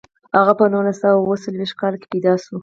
[0.37, 2.55] هغه په نولس سوه اووه څلویښت کال کې پیدا شو.